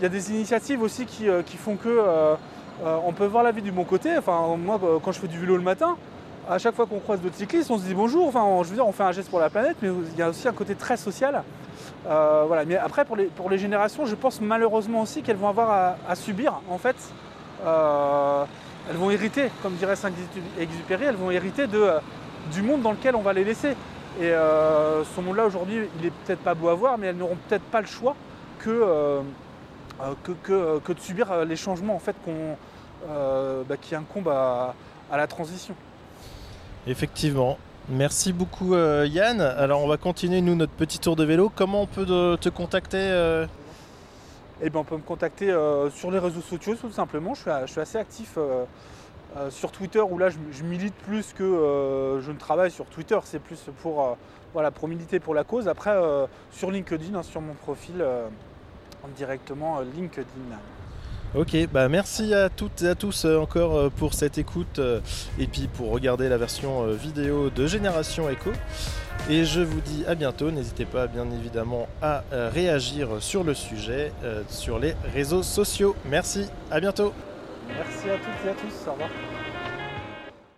initiatives 0.03 0.83
aussi 0.83 1.07
qui, 1.07 1.57
font 1.57 1.77
que 1.77 2.37
on 2.85 3.13
peut 3.13 3.27
voir 3.27 3.43
la 3.43 3.53
vie 3.53 3.63
du 3.63 3.73
bon 3.73 3.85
côté. 3.85 4.17
Enfin, 4.17 4.57
moi, 4.57 4.81
quand 5.03 5.13
je 5.13 5.21
fais 5.21 5.29
du 5.29 5.39
vélo 5.39 5.57
le 5.57 5.63
matin, 5.63 5.97
à 6.49 6.59
chaque 6.59 6.75
fois 6.75 6.87
qu'on 6.87 7.01
croise 7.01 7.21
d'autres 7.21 7.37
cyclistes, 7.37 7.71
on 7.71 7.79
se 7.79 7.85
dit 7.85 7.95
bonjour. 7.95 8.27
Enfin, 8.27 8.47
je 8.63 8.69
veux 8.69 8.75
dire, 8.75 8.87
on 8.87 8.93
fait 8.93 9.03
un 9.03 9.13
geste 9.13 9.31
pour 9.31 9.41
la 9.41 9.51
planète, 9.51 9.77
mais 9.83 9.91
il 10.13 10.19
y 10.19 10.23
a 10.23 10.31
aussi 10.31 10.49
un 10.49 10.53
côté 10.53 10.75
très 10.75 10.97
social. 10.97 11.43
Euh, 12.07 12.45
voilà. 12.47 12.65
Mais 12.65 12.77
après, 12.77 13.05
pour 13.05 13.17
les, 13.17 13.59
générations, 13.59 14.07
je 14.07 14.15
pense 14.15 14.41
malheureusement 14.41 15.03
aussi 15.03 15.23
qu'elles 15.23 15.37
vont 15.37 15.49
avoir 15.49 15.97
à, 16.09 16.15
subir. 16.15 16.61
En 16.71 16.79
fait, 16.79 16.97
euh, 17.65 18.45
elles 18.89 18.97
vont 18.97 19.11
hériter, 19.11 19.51
comme 19.63 19.75
dirait 19.75 19.97
Saint-Exupéry, 19.97 21.05
elles 21.05 21.17
vont 21.17 21.31
hériter 21.31 21.67
du 21.67 22.63
monde 22.63 22.83
dans 22.83 22.93
lequel 22.93 23.15
on 23.15 23.23
va 23.23 23.33
les 23.33 23.45
laisser. 23.45 23.77
Et 24.21 24.31
euh, 24.31 25.05
ce 25.05 25.21
monde-là, 25.21 25.47
aujourd'hui, 25.47 25.83
il 26.01 26.07
est 26.07 26.13
peut-être 26.25 26.41
pas 26.41 26.55
beau 26.55 26.69
à 26.69 26.75
voir, 26.75 26.99
mais 26.99 27.09
elles 27.09 27.17
n'auront 27.17 27.39
peut-être 27.49 27.65
pas 27.65 27.81
le 27.81 27.87
choix 27.87 28.17
que, 28.59 29.21
que, 30.23 30.33
que, 30.79 30.93
de 30.93 31.01
subir 31.01 31.45
les 31.45 31.57
changements 31.57 31.95
en 31.95 31.99
fait, 31.99 32.17
qu'on, 32.25 32.57
bah, 33.69 33.77
qui 33.81 33.95
incombent 33.95 34.29
à 34.29 34.75
la 35.17 35.27
transition. 35.27 35.75
Effectivement. 36.87 37.59
Merci 37.91 38.35
beaucoup 38.35 38.75
euh, 38.75 39.07
Yann. 39.07 39.41
Alors 39.41 39.83
on 39.83 39.89
va 39.89 39.97
continuer 39.97 40.43
nous 40.43 40.55
notre 40.55 40.73
petit 40.73 40.99
tour 40.99 41.17
de 41.17 41.25
vélo. 41.25 41.51
Comment 41.55 41.83
on 41.83 41.87
peut 41.87 42.05
te 42.05 42.49
contacter 42.49 42.99
euh 42.99 43.47
eh 44.61 44.71
ben, 44.71 44.81
on 44.81 44.85
peut 44.85 44.97
me 44.97 45.03
contacter 45.03 45.51
euh, 45.51 45.89
sur 45.89 46.11
les 46.11 46.19
réseaux 46.19 46.41
sociaux 46.41 46.75
tout 46.75 46.91
simplement. 46.91 47.33
Je 47.35 47.67
suis, 47.67 47.81
assez 47.81 47.97
actif 47.97 48.37
sur 49.51 49.71
Twitter 49.71 50.01
où 50.01 50.19
là 50.19 50.29
je, 50.31 50.65
milite 50.65 50.95
plus 50.95 51.33
que 51.33 52.19
je 52.21 52.31
ne 52.31 52.39
travaille 52.39 52.71
sur 52.71 52.87
Twitter. 52.87 53.19
C'est 53.25 53.39
plus 53.39 53.61
pour, 53.83 54.19
voilà, 54.53 54.71
pour 54.71 54.89
militer 54.89 55.21
pour 55.21 55.35
la 55.35 55.45
cause. 55.45 55.69
Après 55.69 55.97
sur 56.51 56.71
LinkedIn, 56.71 57.15
hein, 57.15 57.23
sur 57.23 57.41
mon 57.41 57.55
profil 57.55 58.05
directement 59.17 59.81
LinkedIn. 59.81 60.57
Ok, 61.35 61.55
bah 61.71 61.91
merci 61.91 62.33
à 62.33 62.49
toutes 62.49 62.81
et 62.81 62.89
à 62.89 62.95
tous 62.95 63.27
euh, 63.27 63.37
encore 63.37 63.77
euh, 63.77 63.91
pour 63.91 64.15
cette 64.15 64.39
écoute 64.39 64.79
euh, 64.79 65.01
et 65.39 65.47
puis 65.47 65.69
pour 65.69 65.91
regarder 65.91 66.27
la 66.31 66.39
version 66.39 66.87
vidéo 66.87 67.51
de 67.51 67.67
Génération 67.67 68.31
Echo. 68.31 68.51
Et 69.29 69.45
je 69.45 69.61
vous 69.61 69.81
dis 69.83 70.05
à 70.07 70.15
bientôt. 70.15 70.51
N'hésitez 70.51 70.87
pas 70.87 71.07
bien 71.07 71.27
évidemment 71.31 71.87
à 72.01 72.23
réagir 72.31 73.09
sur 73.21 73.45
le 73.45 73.53
sujet 73.53 74.13
sur 74.49 74.79
les 74.79 74.95
réseaux 75.13 75.43
sociaux. 75.43 75.97
Merci, 76.07 76.47
à 76.71 76.81
bientôt. 76.81 77.13
Merci 77.69 78.09
à 78.09 78.15
toutes 78.15 78.47
et 78.47 78.51
à 78.51 78.55
tous. 78.55 78.89
Au 78.89 78.93
revoir. 78.93 79.11